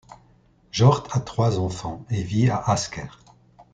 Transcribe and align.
Hjorth 0.71 1.15
a 1.15 1.19
trois 1.19 1.59
enfants 1.59 2.03
et 2.09 2.23
vit 2.23 2.49
à 2.49 2.57
Asker. 2.57 3.19